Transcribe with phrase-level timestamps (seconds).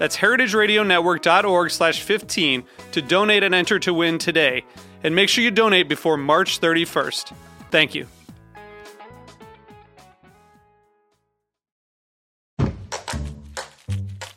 [0.00, 4.64] That's heritageradionetwork.org slash 15 to donate and enter to win today.
[5.04, 7.34] And make sure you donate before March 31st.
[7.70, 8.06] Thank you.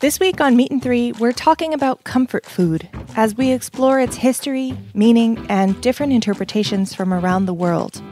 [0.01, 4.17] This week on Meat and Three, we're talking about comfort food as we explore its
[4.17, 8.03] history, meaning, and different interpretations from around the world.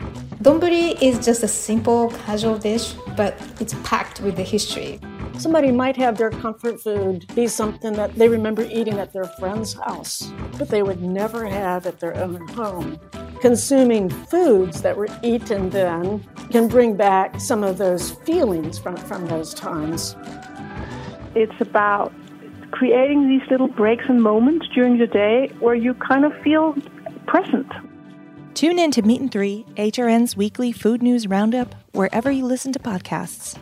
[0.42, 5.00] Donburi is just a simple, casual dish, but it's packed with the history.
[5.38, 9.74] Somebody might have their comfort food be something that they remember eating at their friend's
[9.74, 13.00] house, but they would never have at their own home.
[13.40, 19.28] Consuming foods that were eaten then can bring back some of those feelings from, from
[19.28, 20.16] those times.
[21.36, 22.12] It's about
[22.72, 26.76] creating these little breaks and moments during the day where you kind of feel
[27.28, 27.72] present.
[28.62, 32.78] Tune in to Meat and Three, HRN's weekly food news roundup, wherever you listen to
[32.78, 33.58] podcasts.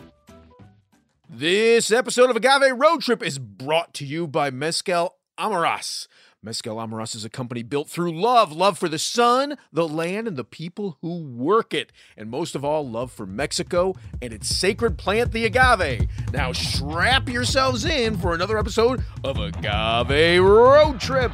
[1.26, 6.06] This episode of Agave Road Trip is brought to you by Mezcal Amaras.
[6.42, 10.36] Mezcal Amaras is a company built through love love for the sun, the land, and
[10.36, 11.92] the people who work it.
[12.14, 16.10] And most of all, love for Mexico and its sacred plant, the agave.
[16.34, 21.32] Now, strap yourselves in for another episode of Agave Road Trip.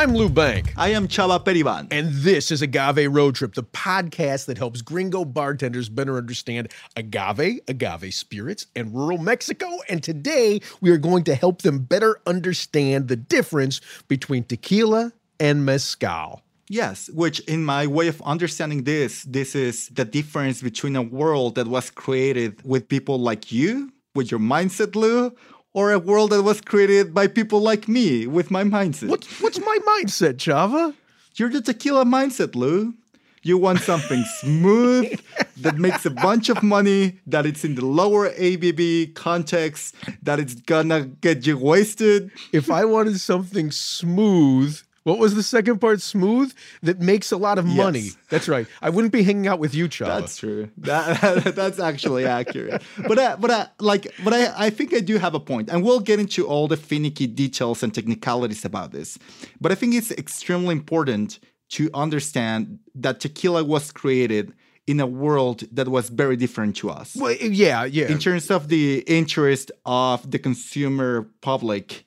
[0.00, 0.72] I'm Lou Bank.
[0.78, 1.88] I am Chava Periban.
[1.90, 7.60] And this is Agave Road Trip, the podcast that helps gringo bartenders better understand agave,
[7.68, 9.66] agave spirits, and rural Mexico.
[9.90, 15.66] And today we are going to help them better understand the difference between tequila and
[15.66, 16.40] mezcal.
[16.66, 21.56] Yes, which in my way of understanding this, this is the difference between a world
[21.56, 25.36] that was created with people like you, with your mindset, Lou,
[25.72, 29.08] or a world that was created by people like me with my mindset.
[29.08, 30.94] What's, what's my mindset, Chava?
[31.36, 32.94] You're the tequila mindset, Lou.
[33.42, 35.18] You want something smooth
[35.58, 40.54] that makes a bunch of money, that it's in the lower ABV context, that it's
[40.54, 42.30] gonna get you wasted.
[42.52, 46.00] If I wanted something smooth, what was the second part?
[46.00, 46.52] Smooth
[46.82, 48.10] that makes a lot of money.
[48.28, 48.66] That's right.
[48.82, 50.20] I wouldn't be hanging out with you, Chava.
[50.20, 50.70] That's true.
[50.78, 52.82] That, that's actually accurate.
[53.06, 55.82] But uh, but uh, like but I, I think I do have a point, and
[55.82, 59.18] we'll get into all the finicky details and technicalities about this.
[59.60, 61.38] But I think it's extremely important
[61.70, 64.52] to understand that tequila was created
[64.86, 67.16] in a world that was very different to us.
[67.16, 68.08] Well, yeah, yeah.
[68.08, 72.04] In terms of the interest of the consumer public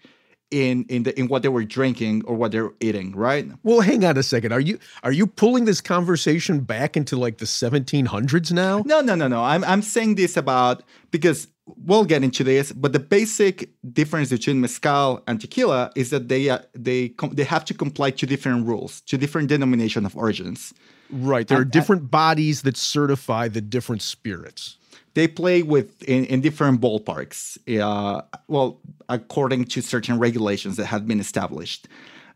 [0.54, 3.46] in in the in what they were drinking or what they're eating, right?
[3.64, 4.52] Well, hang on a second.
[4.54, 8.84] Are you are you pulling this conversation back into like the 1700s now?
[8.86, 9.42] No, no, no, no.
[9.44, 11.48] I'm I'm saying this about because
[11.78, 16.50] we'll get into this, but the basic difference between mezcal and tequila is that they
[16.50, 20.74] uh, they com- they have to comply to different rules, to different denomination of origins.
[21.10, 21.48] Right.
[21.48, 24.78] There are And- different bodies that certify the different spirits.
[25.16, 27.58] They play with in, in different ballparks.
[27.80, 28.80] Uh, well,
[29.10, 31.88] according to certain regulations that have been established.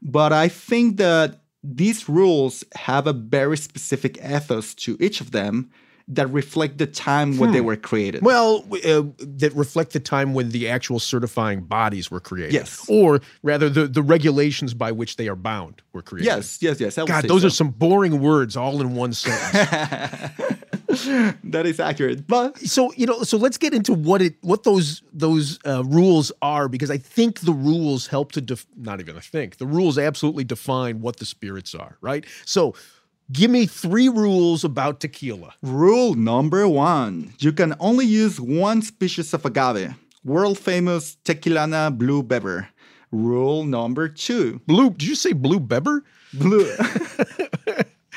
[0.02, 5.72] But I think that these rules have a very specific ethos to each of them
[6.10, 8.24] that reflect the time when they were created.
[8.24, 12.54] Well, uh, that reflect the time when the actual certifying bodies were created.
[12.54, 12.86] Yes.
[12.88, 16.28] Or rather, the, the regulations by which they are bound were created.
[16.28, 16.96] yes, yes, yes.
[16.96, 17.48] God, those so.
[17.48, 20.32] are some boring words all in one sentence.
[21.44, 22.28] that is accurate.
[22.28, 26.32] But so you know, so let's get into what it what those those uh, rules
[26.42, 29.98] are because I think the rules help to def- not even I think the rules
[29.98, 31.98] absolutely define what the spirits are.
[32.02, 32.26] Right.
[32.46, 32.76] So,
[33.32, 35.54] give me three rules about tequila.
[35.62, 42.24] rule number one you can only use one species of agave, world famous Tequilana Blue
[42.24, 42.68] Beber.
[43.12, 44.90] Rule number two Blue?
[44.92, 46.04] Did you say blue beber?
[46.34, 46.70] blue.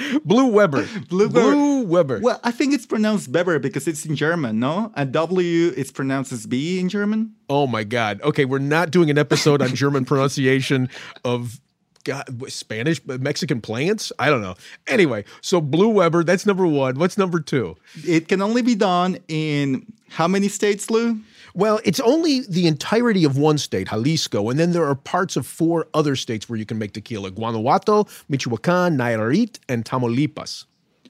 [0.25, 0.87] Blue Weber.
[1.09, 1.41] Blue Weber.
[1.53, 2.21] Blue Weber.
[2.23, 4.93] Well, I think it's pronounced Weber because it's in German, no?
[4.97, 7.35] And W is pronounced as B in German.
[7.49, 8.21] Oh my God.
[8.23, 10.89] Okay, we're not doing an episode on German pronunciation
[11.25, 11.61] of
[12.05, 14.13] God, Spanish, Mexican plants.
[14.19, 14.55] I don't know.
[14.87, 16.99] Anyway, so Blue Weber, that's number one.
[16.99, 17.77] What's number two?
[18.07, 21.21] It can only be done in how many states, Lou?
[21.55, 25.47] Well, it's only the entirety of one state, Jalisco, and then there are parts of
[25.47, 30.65] four other states where you can make tequila Guanajuato, Michoacan, Nayarit, and Tamaulipas.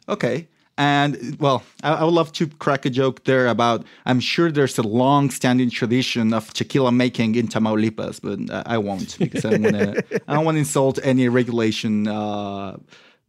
[0.09, 0.49] Okay.
[0.79, 4.79] And well, I, I would love to crack a joke there about I'm sure there's
[4.79, 9.51] a long standing tradition of tequila making in Tamaulipas, but I, I won't because I
[9.51, 12.79] I don't want to insult any regulation uh,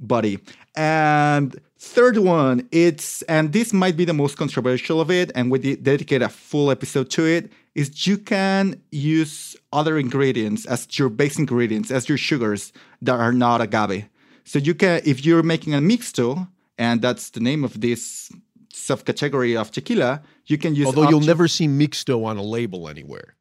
[0.01, 0.39] body.
[0.75, 5.59] And third one, it's and this might be the most controversial of it, and we
[5.59, 7.51] de- dedicate a full episode to it.
[7.74, 13.31] Is you can use other ingredients as your base ingredients, as your sugars that are
[13.31, 14.09] not agave.
[14.44, 18.30] So you can, if you're making a mixto, and that's the name of this
[18.74, 20.88] subcategory of tequila, you can use.
[20.88, 23.36] Although you'll never see mixto on a label anywhere.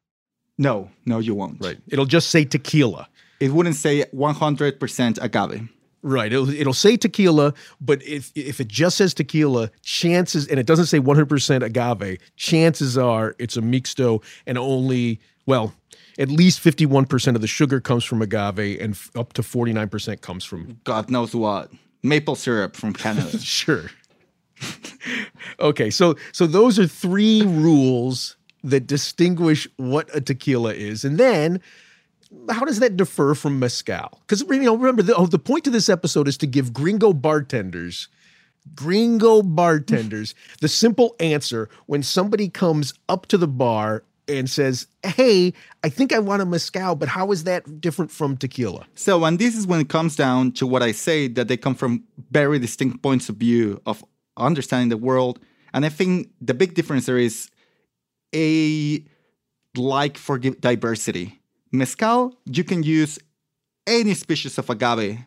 [0.57, 1.57] No, no, you won't.
[1.59, 1.79] Right.
[1.87, 3.09] It'll just say tequila.
[3.39, 5.67] It wouldn't say 100% agave.
[6.03, 6.33] Right.
[6.33, 10.87] It'll, it'll say tequila, but if if it just says tequila, chances and it doesn't
[10.87, 15.73] say 100% agave, chances are it's a mixto and only well,
[16.17, 20.43] at least 51% of the sugar comes from agave and f- up to 49% comes
[20.43, 21.71] from God knows what.
[22.03, 23.37] Maple syrup from Canada.
[23.39, 23.91] sure.
[25.59, 31.03] okay, so so those are three rules that distinguish what a tequila is.
[31.03, 31.61] And then
[32.49, 34.19] how does that differ from mezcal?
[34.21, 37.13] Because you know, remember the, oh, the point of this episode is to give gringo
[37.13, 38.07] bartenders,
[38.75, 45.53] gringo bartenders, the simple answer when somebody comes up to the bar and says, "Hey,
[45.83, 49.37] I think I want a mezcal, but how is that different from tequila?" So, and
[49.37, 52.59] this is when it comes down to what I say that they come from very
[52.59, 54.03] distinct points of view of
[54.37, 55.39] understanding the world.
[55.73, 57.49] And I think the big difference there is
[58.33, 59.03] a
[59.75, 61.40] like for diversity.
[61.71, 63.19] Mezcal, you can use
[63.87, 65.19] any species of agave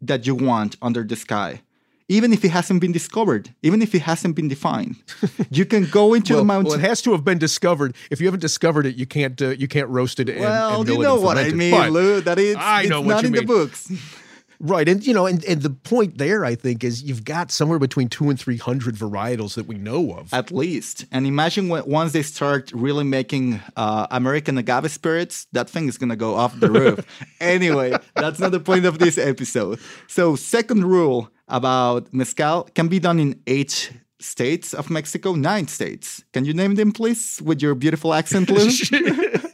[0.00, 1.62] that you want under the sky.
[2.08, 4.96] Even if it hasn't been discovered, even if it hasn't been defined,
[5.50, 6.70] you can go into well, the mountain.
[6.70, 7.94] well, it has to have been discovered.
[8.10, 10.28] If you haven't discovered it, you can't uh, you can't roast it.
[10.28, 12.20] And, Well, and you know what I mean, Lou.
[12.20, 13.42] That it's, I know it's what not you in mean.
[13.42, 13.90] the books.
[14.64, 17.80] Right, and you know, and, and the point there, I think, is you've got somewhere
[17.80, 20.32] between two and three hundred varietals that we know of.
[20.32, 21.04] At least.
[21.10, 25.98] And imagine when, once they start really making uh, American agave spirits, that thing is
[25.98, 27.04] going to go off the roof.
[27.40, 29.80] anyway, that's not the point of this episode.
[30.06, 36.22] So, second rule about mezcal can be done in eight states of Mexico, nine states.
[36.32, 38.70] Can you name them, please, with your beautiful accent, Lou?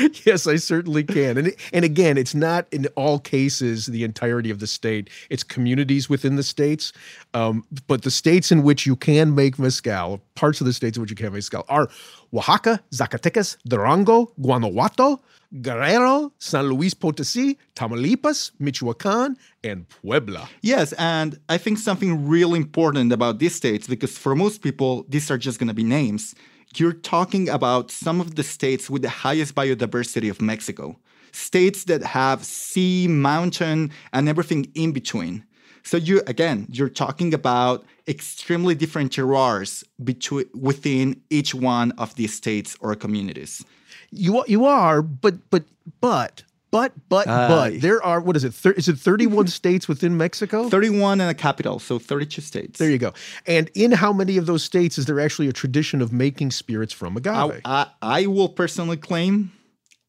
[0.24, 1.38] yes, I certainly can.
[1.38, 5.10] And and again, it's not in all cases the entirety of the state.
[5.28, 6.92] It's communities within the states.
[7.34, 11.02] Um, but the states in which you can make mezcal, parts of the states in
[11.02, 11.88] which you can make mezcal, are
[12.32, 15.20] Oaxaca, Zacatecas, Durango, Guanajuato,
[15.60, 20.48] Guerrero, San Luis Potosí, Tamaulipas, Michoacan, and Puebla.
[20.62, 25.30] Yes, and I think something really important about these states, because for most people, these
[25.30, 26.34] are just going to be names.
[26.76, 30.96] You're talking about some of the states with the highest biodiversity of Mexico,
[31.32, 35.44] states that have sea, mountain, and everything in between.
[35.82, 42.34] So you again, you're talking about extremely different terroirs between within each one of these
[42.34, 43.64] states or communities.
[44.10, 45.64] You you are, but but
[46.00, 47.48] but but but Aye.
[47.48, 48.54] but there are what is it?
[48.54, 50.68] Thir- is it thirty one states within Mexico?
[50.68, 52.78] 31 and a capital, so 32 states.
[52.78, 53.12] There you go.
[53.46, 56.92] And in how many of those states is there actually a tradition of making spirits
[56.92, 57.60] from agave?
[57.64, 59.52] I, I, I will personally claim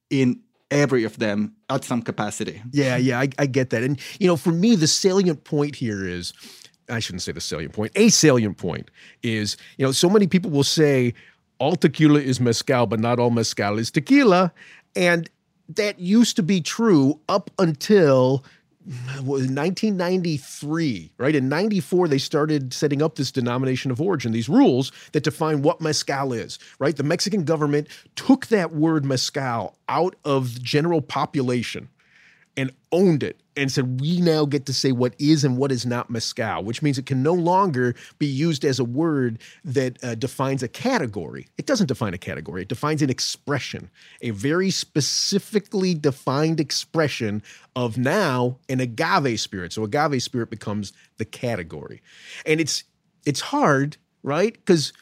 [0.09, 0.39] in
[0.69, 2.61] every of them at some capacity.
[2.71, 3.83] yeah, yeah, I, I get that.
[3.83, 6.33] And you know, for me, the salient point here is.
[6.89, 7.93] I shouldn't say the salient point.
[7.95, 8.91] A salient point
[9.23, 11.13] is, you know, so many people will say
[11.57, 14.51] all tequila is mezcal, but not all mezcal is tequila.
[14.93, 15.29] And
[15.75, 18.43] that used to be true up until
[19.19, 21.35] what was it, 1993, right?
[21.35, 25.81] In 94, they started setting up this denomination of origin, these rules that define what
[25.81, 26.95] mezcal is, right?
[26.95, 31.89] The Mexican government took that word mezcal out of general population
[32.57, 35.85] and owned it and said, we now get to say what is and what is
[35.85, 40.15] not mezcal, which means it can no longer be used as a word that uh,
[40.15, 41.47] defines a category.
[41.57, 43.89] It doesn't define a category, it defines an expression,
[44.21, 47.43] a very specifically defined expression
[47.75, 49.73] of now an agave spirit.
[49.73, 52.01] So agave spirit becomes the category.
[52.45, 52.83] And it's
[53.25, 54.53] it's hard, right?
[54.53, 54.93] Because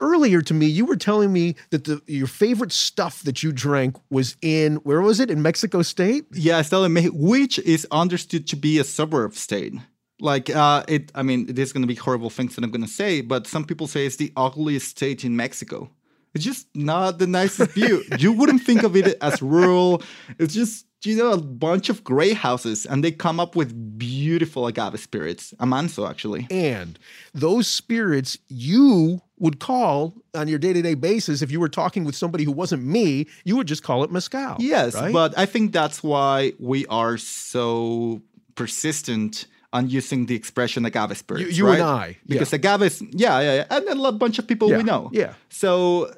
[0.00, 3.96] earlier to me, you were telling me that the your favorite stuff that you drank
[4.10, 6.24] was in where was it in Mexico State?
[6.32, 9.74] Yeah, Estado de Mexico, which is understood to be a suburb state.
[10.20, 12.88] Like uh, it, I mean, there's going to be horrible things that I'm going to
[12.88, 15.90] say, but some people say it's the ugliest state in Mexico.
[16.34, 18.04] It's just not the nicest view.
[18.18, 20.02] you wouldn't think of it as rural.
[20.38, 24.66] It's just you know a bunch of gray houses, and they come up with beautiful
[24.66, 25.54] agave spirits.
[25.58, 26.46] Amanso, actually.
[26.50, 26.98] And
[27.34, 32.44] those spirits you would call on your day-to-day basis if you were talking with somebody
[32.44, 34.56] who wasn't me, you would just call it mezcal.
[34.60, 35.12] Yes, right?
[35.12, 38.22] but I think that's why we are so
[38.54, 41.46] persistent on using the expression agave spirits.
[41.56, 41.80] You- you right?
[41.80, 42.56] and I, Because yeah.
[42.56, 45.10] agave is, yeah, yeah, yeah, and a bunch of people Yeah, we know.
[45.12, 45.34] yeah.
[45.48, 46.12] So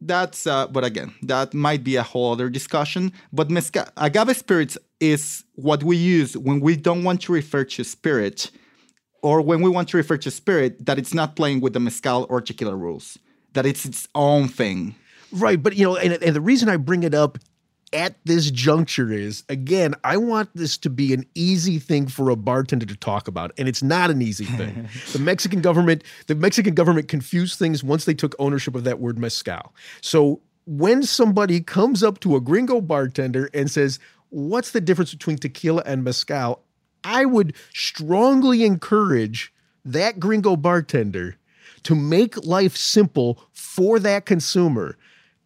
[0.00, 3.12] that's, uh, but again, that might be a whole other discussion.
[3.32, 7.84] But mezcal, agave spirits is what we use when we don't want to refer to
[7.84, 8.50] spirit
[9.22, 12.26] or when we want to refer to spirit that it's not playing with the mezcal
[12.28, 13.18] or tequila rules,
[13.54, 14.94] that it's its own thing.
[15.32, 17.38] Right, but you know, and, and the reason I bring it up
[17.92, 22.36] at this juncture is again, I want this to be an easy thing for a
[22.36, 24.88] bartender to talk about, and it's not an easy thing.
[25.12, 29.18] the Mexican government, the Mexican government confused things once they took ownership of that word
[29.18, 29.74] mezcal.
[30.00, 33.98] So when somebody comes up to a gringo bartender and says,
[34.30, 36.62] "What's the difference between tequila and mezcal?"
[37.04, 39.52] I would strongly encourage
[39.84, 41.36] that gringo bartender
[41.84, 44.96] to make life simple for that consumer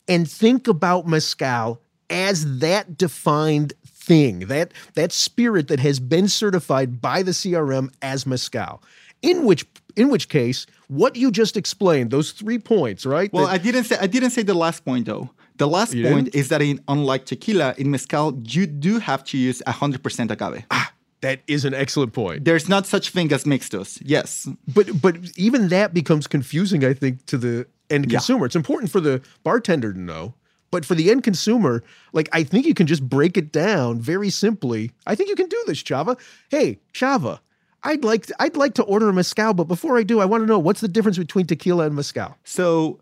[0.08, 7.00] and think about mezcal as that defined thing, that that spirit that has been certified
[7.00, 8.82] by the CRM as mezcal.
[9.22, 13.32] In which in which case, what you just explained, those three points, right?
[13.32, 15.30] Well, that- I didn't say I didn't say the last point though.
[15.56, 16.34] The last point didn't?
[16.34, 20.64] is that in unlike tequila, in mezcal, you do have to use 100% agave.
[20.70, 20.92] Ah,
[21.23, 22.44] that is an excellent point.
[22.44, 24.00] There's not such thing as mixtos.
[24.04, 24.49] Yes.
[24.73, 28.18] But but even that becomes confusing, I think, to the end Yeah.
[28.18, 28.46] consumer.
[28.46, 30.35] It's important for the bartender to know,
[30.70, 31.82] but for the end consumer,
[32.12, 34.90] like I think you can just break it down very simply.
[35.06, 36.18] I think you can do this, Chava.
[36.50, 37.38] Hey, Chava,
[37.82, 40.46] I'd like I'd like to order a mezcal, but before I do, I want to
[40.46, 42.37] know what's the difference between tequila and mezcal.
[42.44, 42.99] So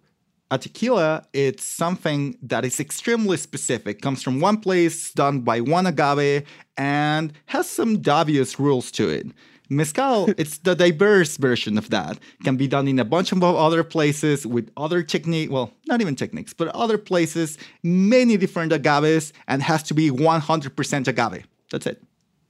[0.54, 5.86] a tequila, it's something that is extremely specific, comes from one place, done by one
[5.86, 6.44] agave,
[6.76, 9.26] and has some obvious rules to it.
[9.68, 12.18] Mezcal, it's the diverse version of that.
[12.44, 16.16] Can be done in a bunch of other places with other technique, well, not even
[16.16, 21.46] techniques, but other places, many different agaves, and has to be 100% agave.
[21.70, 22.02] That's it.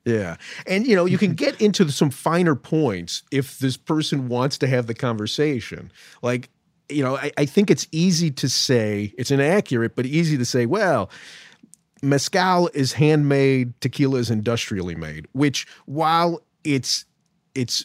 [0.05, 0.37] Yeah.
[0.67, 4.67] And you know, you can get into some finer points if this person wants to
[4.67, 5.91] have the conversation.
[6.23, 6.51] Like,
[6.89, 10.67] you know, I, I think it's easy to say, it's inaccurate, but easy to say,
[10.67, 11.11] well,
[12.03, 17.05] mezcal is handmade, tequila is industrially made, which while it's
[17.55, 17.85] it's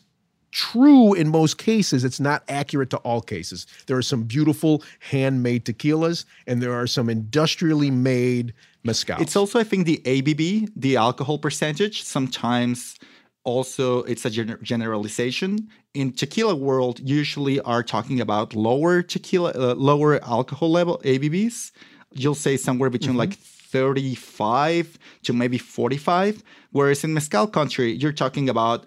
[0.52, 3.68] true in most cases, it's not accurate to all cases.
[3.88, 8.54] There are some beautiful handmade tequilas and there are some industrially made
[8.84, 9.22] mezcal.
[9.22, 12.02] It's also, I think, the ABV, the alcohol percentage.
[12.04, 12.96] Sometimes
[13.44, 15.70] also it's a gener- generalization.
[15.94, 21.72] In tequila world, usually are talking about lower tequila, uh, lower alcohol level ABVs.
[22.14, 26.44] You'll say somewhere between like 35 to maybe 45.
[26.72, 28.86] Whereas in mezcal country, you're talking about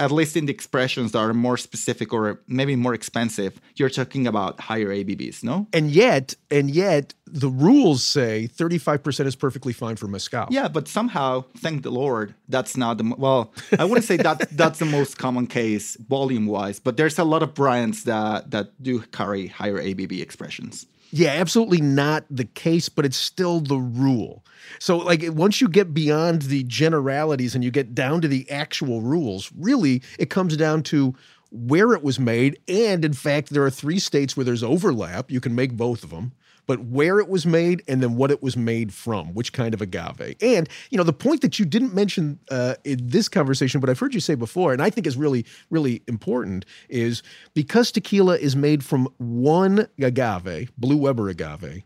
[0.00, 4.26] at least in the expressions that are more specific or maybe more expensive, you're talking
[4.26, 5.68] about higher ABVs, no?
[5.72, 10.46] And yet, and yet, the rules say 35% is perfectly fine for mezcal.
[10.50, 13.52] Yeah, but somehow, thank the Lord, that's not the well.
[13.78, 17.42] I wouldn't say that that's the most common case volume wise, but there's a lot
[17.42, 20.86] of brands that that do carry higher ABV expressions.
[21.10, 24.44] Yeah, absolutely not the case, but it's still the rule.
[24.80, 29.00] So, like, once you get beyond the generalities and you get down to the actual
[29.00, 31.14] rules, really, it comes down to
[31.50, 32.58] where it was made.
[32.66, 35.30] And in fact, there are three states where there's overlap.
[35.30, 36.32] You can make both of them,
[36.66, 39.82] but where it was made and then what it was made from, which kind of
[39.82, 40.36] agave.
[40.40, 43.98] And, you know, the point that you didn't mention uh, in this conversation, but I've
[43.98, 47.22] heard you say before, and I think is really, really important, is
[47.54, 51.82] because tequila is made from one agave, Blue Weber agave,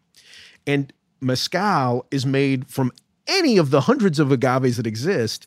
[0.66, 2.92] and mezcal is made from
[3.26, 5.46] any of the hundreds of agaves that exist,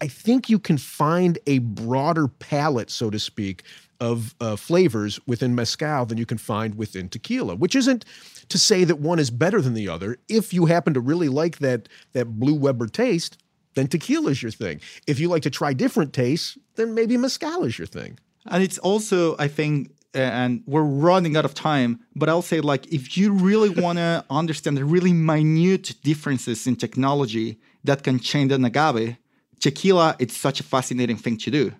[0.00, 3.62] I think you can find a broader palette, so to speak,
[4.00, 8.04] of uh, flavors within mezcal than you can find within tequila, which isn't
[8.48, 10.18] to say that one is better than the other.
[10.28, 13.38] If you happen to really like that that Blue Weber taste,
[13.74, 14.80] then tequila is your thing.
[15.06, 18.18] If you like to try different tastes, then maybe mezcal is your thing.
[18.46, 22.86] And it's also, I think, and we're running out of time, but I'll say, like,
[22.92, 28.52] if you really want to understand the really minute differences in technology that can change
[28.52, 29.16] an agave,
[29.60, 31.72] tequila, it's such a fascinating thing to do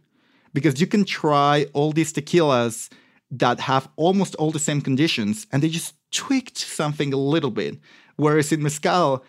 [0.53, 2.89] because you can try all these tequilas
[3.39, 7.79] that have almost all the same conditions and they just tweaked something a little bit.
[8.17, 9.25] Whereas in mezcal,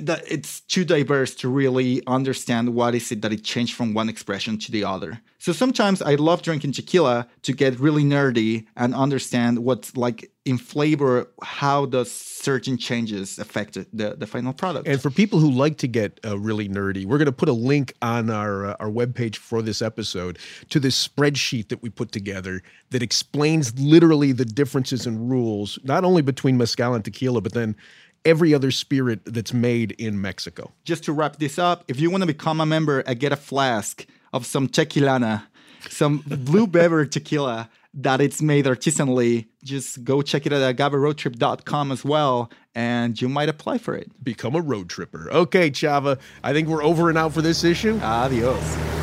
[0.00, 4.08] that it's too diverse to really understand what is it that it changed from one
[4.08, 5.20] expression to the other.
[5.38, 10.58] So sometimes I love drinking tequila to get really nerdy and understand what's like in
[10.58, 14.86] flavor, how does certain changes affect the, the final product.
[14.86, 17.54] And for people who like to get uh, really nerdy, we're going to put a
[17.54, 22.12] link on our uh, our webpage for this episode to this spreadsheet that we put
[22.12, 27.54] together that explains literally the differences and rules, not only between mezcal and tequila, but
[27.54, 27.76] then
[28.24, 30.72] every other spirit that's made in Mexico.
[30.84, 33.36] Just to wrap this up, if you want to become a member and get a
[33.36, 35.44] flask of some tequilana,
[35.88, 41.90] some blue beverage tequila that it's made artisanally, just go check it out at agaveroadtrip.com
[41.90, 44.12] as well, and you might apply for it.
[44.22, 45.28] Become a road tripper.
[45.32, 47.98] Okay, Chava, I think we're over and out for this issue.
[48.02, 48.99] Adios.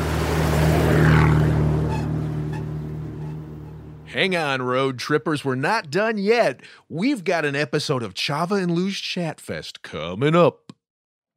[4.08, 5.44] Hang on, road trippers.
[5.44, 6.60] We're not done yet.
[6.88, 10.67] We've got an episode of Chava and Lou's Chat Fest coming up.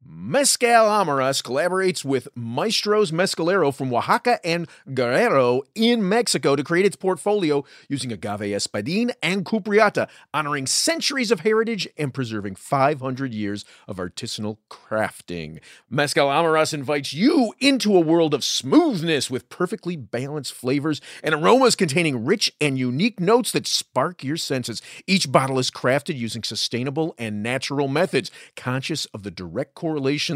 [0.04, 6.96] Mezcal Amaras collaborates with Maestros Mezcalero from Oaxaca and Guerrero in Mexico to create its
[6.96, 13.98] portfolio using agave espadin and cupreata, honoring centuries of heritage and preserving 500 years of
[13.98, 15.60] artisanal crafting.
[15.88, 21.76] Mezcal Amaras invites you into a world of smoothness with perfectly balanced flavors and aromas
[21.76, 24.82] containing rich and unique notes that spark your senses.
[25.06, 29.74] Each bottle is crafted using sustainable and natural methods, conscious of the direct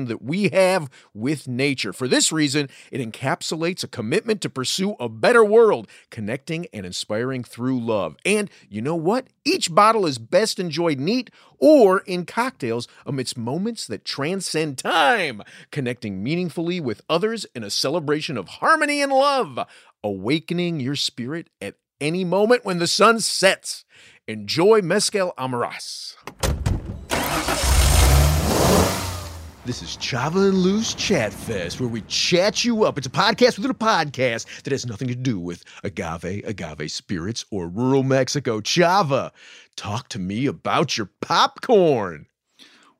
[0.06, 1.92] that we have with nature.
[1.92, 7.44] For this reason, it encapsulates a commitment to pursue a better world, connecting and inspiring
[7.44, 8.16] through love.
[8.24, 9.28] And you know what?
[9.44, 16.22] Each bottle is best enjoyed neat or in cocktails amidst moments that transcend time, connecting
[16.22, 19.58] meaningfully with others in a celebration of harmony and love,
[20.02, 23.84] awakening your spirit at any moment when the sun sets.
[24.28, 26.16] Enjoy Mezcal Amaras.
[29.66, 32.98] This is Chava and Lou's Chat Fest, where we chat you up.
[32.98, 37.44] It's a podcast within a podcast that has nothing to do with agave, agave spirits,
[37.50, 38.60] or rural Mexico.
[38.60, 39.32] Chava,
[39.74, 42.26] talk to me about your popcorn.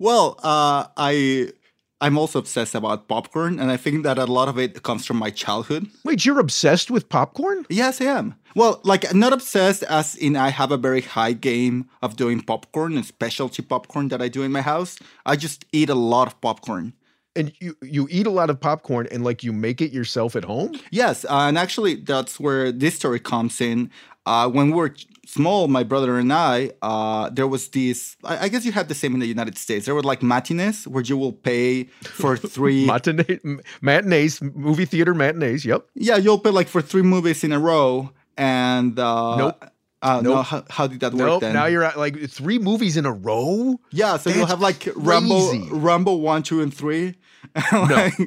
[0.01, 1.53] Well, uh, I
[2.01, 5.19] I'm also obsessed about popcorn, and I think that a lot of it comes from
[5.19, 5.87] my childhood.
[6.05, 7.65] Wait, you're obsessed with popcorn?
[7.71, 8.35] Yes, I am.
[8.57, 12.97] Well, like not obsessed as in I have a very high game of doing popcorn
[12.97, 14.99] and specialty popcorn that I do in my house.
[15.27, 16.95] I just eat a lot of popcorn.
[17.37, 20.45] And you you eat a lot of popcorn and like you make it yourself at
[20.45, 20.73] home?
[20.91, 23.91] Yes, uh, and actually that's where this story comes in.
[24.25, 24.95] Uh, when we were
[25.27, 28.17] small, my brother and I, uh, there was this.
[28.25, 29.85] I, I, guess you had the same in the United States.
[29.85, 33.39] There were like matinees where you will pay for three Matinee,
[33.83, 35.67] matinees, movie theater matinees.
[35.67, 35.87] Yep.
[35.95, 39.65] Yeah, you'll pay like for three movies in a row, and uh, nope.
[40.03, 40.35] Uh, nope.
[40.35, 41.41] No, how, how, did that work nope.
[41.41, 41.55] then?
[41.55, 43.81] Now you're at like three movies in a row.
[43.91, 47.17] Yeah, so That's you'll have like Rambo, Rambo one, two, and three.
[47.73, 48.19] like,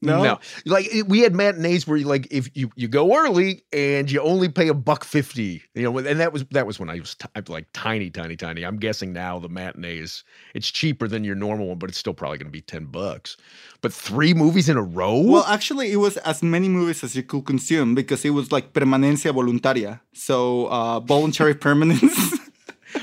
[0.00, 0.22] no.
[0.22, 4.20] no, Like we had matinees where you like if you you go early and you
[4.20, 7.14] only pay a buck fifty, you know, and that was that was when I was
[7.14, 8.64] t- like tiny, tiny, tiny.
[8.64, 12.38] I'm guessing now the matinees it's cheaper than your normal one, but it's still probably
[12.38, 13.36] going to be ten bucks.
[13.80, 15.18] But three movies in a row?
[15.18, 18.72] Well, actually, it was as many movies as you could consume because it was like
[18.72, 22.38] permanencia voluntaria, so uh, voluntary permanence.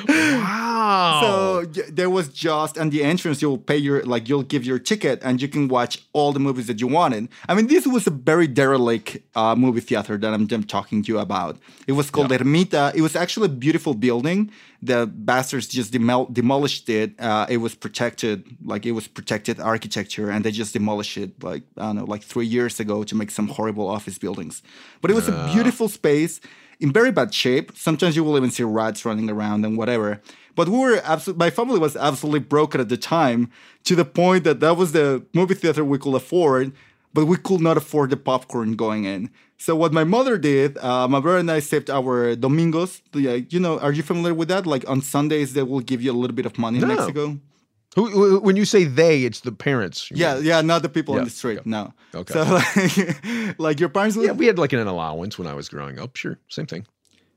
[0.08, 1.20] Wow.
[1.22, 5.20] So there was just and the entrance you'll pay your like you'll give your ticket
[5.24, 7.30] and you can watch all the movies that you wanted.
[7.48, 11.12] I mean, this was a very derelict uh, movie theater that I'm, I'm, talking to
[11.12, 11.58] you about.
[11.88, 12.38] It was called yeah.
[12.38, 12.96] Ermita.
[12.96, 14.52] It was actually a beautiful building.
[14.82, 17.20] The bastards just demol- demolished it.
[17.20, 21.64] Uh, it was protected, like it was protected architecture, and they just demolished it like
[21.78, 24.62] I don't know, like three years ago to make some horrible office buildings.
[25.02, 26.40] But it was a beautiful space
[26.80, 27.72] in very bad shape.
[27.76, 30.22] Sometimes you will even see rats running around and whatever.
[30.56, 33.50] But we were absolutely, my family was absolutely broken at the time
[33.86, 36.74] to the point that that was the movie theater we could afford,
[37.14, 39.30] but we could not afford the popcorn going in.
[39.58, 43.02] So what my mother did, uh, my brother and I saved our domingos.
[43.14, 44.66] You know, are you familiar with that?
[44.66, 46.90] Like on Sundays, they will give you a little bit of money no.
[46.90, 47.40] in Mexico.
[47.96, 50.12] Who, when you say they, it's the parents.
[50.12, 50.46] Yeah, mean.
[50.46, 51.60] yeah, not the people yeah, on the street.
[51.60, 51.70] Okay.
[51.70, 51.94] No.
[52.14, 52.34] Okay.
[52.34, 54.16] So like, like your parents.
[54.16, 56.16] Yeah, we had like an allowance when I was growing up.
[56.16, 56.86] Sure, same thing.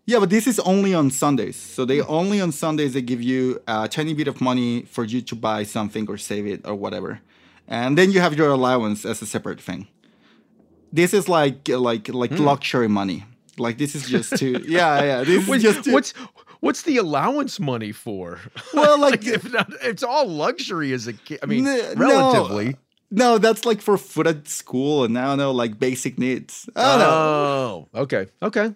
[0.04, 1.56] Yeah, but this is only on Sundays.
[1.56, 5.22] So they only on Sundays they give you a tiny bit of money for you
[5.22, 7.20] to buy something or save it or whatever,
[7.66, 9.88] and then you have your allowance as a separate thing.
[10.92, 12.44] This is like like like hmm.
[12.44, 13.24] luxury money.
[13.58, 15.24] Like this is just to yeah yeah.
[15.24, 16.12] This is just to, what's
[16.62, 18.38] what's the allowance money for?
[18.72, 21.40] Well, like, like if not, it's all luxury as a kid.
[21.42, 22.76] I mean, n- relatively.
[23.10, 26.68] No, that's like for food at school and I don't know, like basic needs.
[26.74, 28.00] Oh, know.
[28.02, 28.74] okay, okay.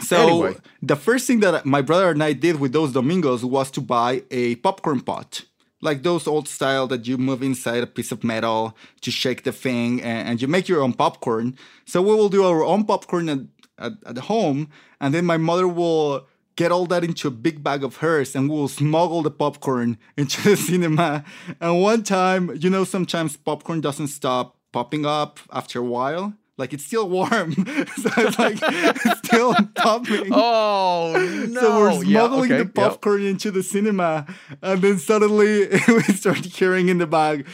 [0.00, 0.56] So anyway.
[0.80, 4.22] the first thing that my brother and I did with those domingos was to buy
[4.30, 5.44] a popcorn pot,
[5.80, 9.52] like those old style that you move inside a piece of metal to shake the
[9.52, 11.56] thing and, and you make your own popcorn.
[11.84, 13.40] So we will do our own popcorn at,
[13.78, 14.68] at, at home,
[15.00, 18.48] and then my mother will get all that into a big bag of hers and
[18.48, 21.24] we will smuggle the popcorn into the cinema.
[21.60, 26.34] And one time, you know, sometimes popcorn doesn't stop popping up after a while.
[26.56, 30.28] Like it's still warm, so it's like it's still popping.
[30.30, 31.12] Oh
[31.48, 31.60] no!
[31.60, 34.24] So we're smuggling Yeah, okay, the popcorn into the cinema,
[34.62, 37.48] and then suddenly we start hearing in the bag,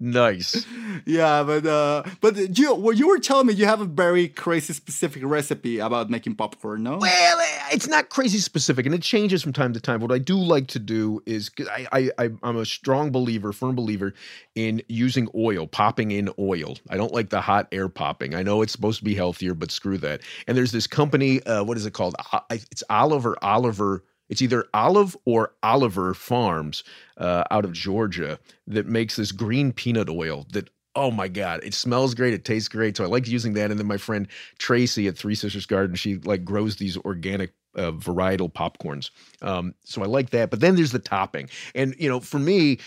[0.00, 0.64] Nice.
[1.06, 1.42] yeah.
[1.42, 5.22] But uh, but you well, you were telling me you have a very crazy specific
[5.24, 6.98] recipe about making popcorn, no?
[6.98, 10.00] Well, eh, it's not crazy specific, and it changes from time to time.
[10.00, 13.74] What I do like to do is I, I, I I'm a strong believer, firm
[13.74, 14.14] believer
[14.54, 16.76] in using oil, popping in oil.
[16.88, 18.36] I don't like the hot air popping.
[18.36, 20.20] I know it's supposed to be healthier, but screw that.
[20.46, 22.14] And there's this company, uh, what is it called?
[22.50, 24.04] It's Oliver Oliver.
[24.28, 26.84] It's either Olive or Oliver Farms
[27.16, 31.74] uh, out of Georgia that makes this green peanut oil that oh my god it
[31.74, 32.96] smells great it tastes great.
[32.96, 34.26] So i like using that and then my friend
[34.58, 39.10] tracy at three sisters garden she like grows these organic uh, varietal popcorns.
[39.42, 41.48] Um, so i like that but then there's the topping.
[41.74, 42.78] And you know for me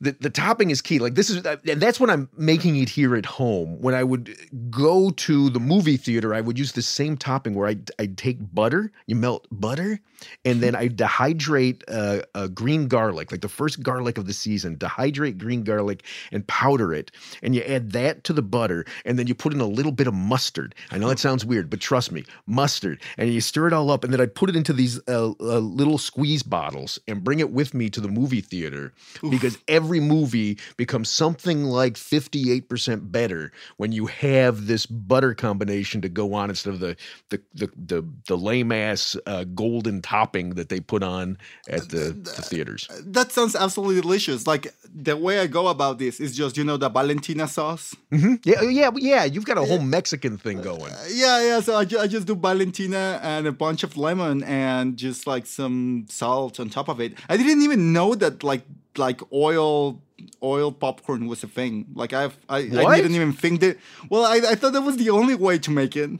[0.00, 0.98] the, the topping is key.
[0.98, 3.80] Like this is, and that's when I'm making it here at home.
[3.80, 4.36] When I would
[4.70, 8.38] go to the movie theater, I would use the same topping where I I'd take
[8.54, 10.00] butter, you melt butter,
[10.44, 14.76] and then I dehydrate uh, uh, green garlic, like the first garlic of the season.
[14.76, 17.10] Dehydrate green garlic and powder it,
[17.42, 20.06] and you add that to the butter, and then you put in a little bit
[20.06, 20.74] of mustard.
[20.92, 24.04] I know that sounds weird, but trust me, mustard, and you stir it all up,
[24.04, 27.50] and then I put it into these uh, uh, little squeeze bottles and bring it
[27.50, 28.92] with me to the movie theater
[29.28, 36.08] because every movie becomes something like 58% better when you have this butter combination to
[36.08, 36.96] go on instead of the
[37.30, 42.12] the the the, the lame ass uh, golden topping that they put on at the,
[42.12, 42.88] the theaters.
[43.04, 44.46] That sounds absolutely delicious.
[44.46, 47.94] Like the way I go about this is just you know the Valentina sauce.
[48.12, 48.40] Mhm.
[48.44, 49.24] Yeah, yeah, yeah.
[49.24, 50.92] You've got a whole Mexican thing going.
[51.10, 51.60] Yeah, yeah.
[51.60, 55.46] So I, ju- I just do Valentina and a bunch of lemon and just like
[55.46, 57.14] some salt on top of it.
[57.28, 58.62] I didn't even know that like
[58.98, 60.02] like oil
[60.42, 61.86] oil popcorn was a thing.
[61.94, 63.78] Like I've I, I didn't even think that.
[64.10, 66.10] Well, I, I thought that was the only way to make it.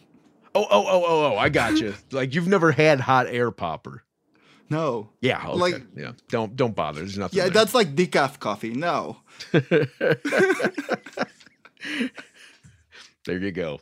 [0.55, 1.37] Oh, oh, oh, oh, oh!
[1.37, 1.95] I got you.
[2.12, 4.03] like you've never had hot air popper.
[4.71, 5.11] No.
[5.21, 5.59] Yeah, okay.
[5.59, 6.12] Like- yeah.
[6.29, 7.01] Don't don't bother.
[7.01, 7.37] There's nothing.
[7.38, 7.53] Yeah, there.
[7.53, 8.71] that's like decaf coffee.
[8.71, 9.19] No.
[13.29, 13.79] There you go.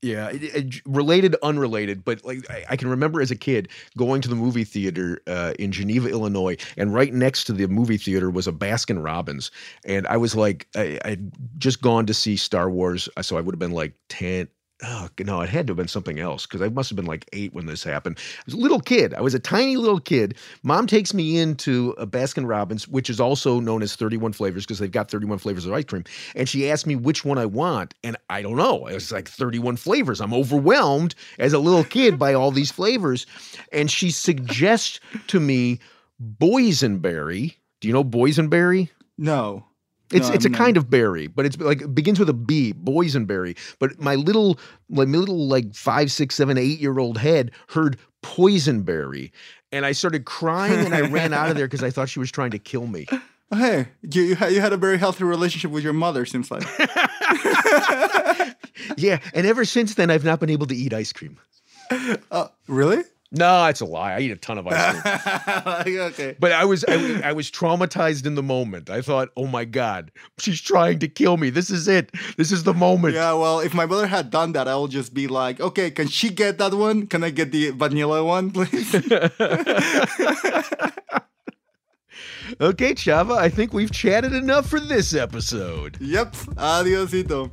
[0.00, 4.20] Yeah, it- it- related, unrelated, but like I, I can remember as a kid going
[4.22, 8.30] to the movie theater uh, in Geneva, Illinois, and right next to the movie theater
[8.30, 9.50] was a Baskin Robbins,
[9.84, 13.40] and I was like, I, I'd just gone to see Star Wars, uh, so I
[13.40, 14.46] would have been like ten.
[14.84, 17.28] Oh no, it had to have been something else because I must have been like
[17.32, 18.16] eight when this happened.
[18.38, 19.12] I was a little kid.
[19.12, 20.36] I was a tiny little kid.
[20.62, 24.78] Mom takes me into a Baskin Robbins, which is also known as 31 flavors because
[24.78, 26.04] they've got 31 flavors of ice cream.
[26.36, 27.94] And she asked me which one I want.
[28.04, 28.86] And I don't know.
[28.86, 30.20] It was like 31 flavors.
[30.20, 33.26] I'm overwhelmed as a little kid by all these flavors.
[33.72, 35.80] And she suggests to me
[36.22, 37.56] boysenberry.
[37.80, 38.90] Do you know boysenberry?
[39.16, 39.64] No.
[40.12, 42.34] It's No, it's a not- kind of berry, but it's like it begins with a
[42.34, 43.56] B, boysenberry.
[43.78, 49.30] But my little my little like five, six, seven, eight year old head heard poisonberry,
[49.70, 52.30] and I started crying and I ran out of there because I thought she was
[52.30, 53.06] trying to kill me.
[53.50, 56.24] Oh, hey, you you had, you had a very healthy relationship with your mother.
[56.26, 56.64] Seems like.
[58.96, 61.38] Yeah, and ever since then I've not been able to eat ice cream.
[62.30, 63.04] uh, really?
[63.30, 64.14] No, it's a lie.
[64.14, 65.62] I eat a ton of ice cream.
[65.66, 66.36] Like, okay.
[66.40, 68.88] But I was, I was I was traumatized in the moment.
[68.88, 71.50] I thought, oh my god, she's trying to kill me.
[71.50, 72.10] This is it.
[72.38, 73.14] This is the moment.
[73.14, 76.08] Yeah, well, if my mother had done that, I would just be like, okay, can
[76.08, 77.06] she get that one?
[77.06, 78.94] Can I get the vanilla one, please?
[82.62, 85.98] Okay, Chava, I think we've chatted enough for this episode.
[86.00, 86.32] yep.
[86.56, 87.52] Adiosito.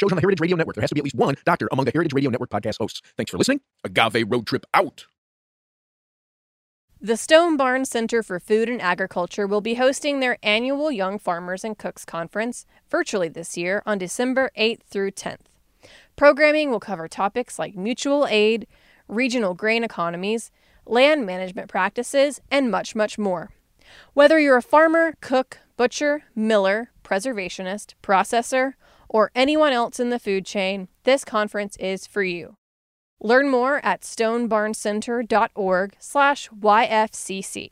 [0.00, 0.74] shows on the Heritage Radio Network.
[0.76, 3.02] There has to be at least one doctor among the Heritage Radio Network podcast hosts.
[3.16, 3.60] Thanks for listening.
[3.84, 5.06] Agave Road Trip out.
[7.02, 11.64] The Stone Barns Center for Food and Agriculture will be hosting their annual Young Farmers
[11.64, 15.46] and Cooks Conference virtually this year on December 8th through 10th.
[16.16, 18.66] Programming will cover topics like mutual aid,
[19.08, 20.50] regional grain economies,
[20.84, 23.50] land management practices, and much, much more.
[24.12, 28.74] Whether you're a farmer, cook, butcher, miller, preservationist, processor,
[29.10, 32.54] or anyone else in the food chain, this conference is for you.
[33.20, 37.70] Learn more at stonebarncenter.org slash YFCC.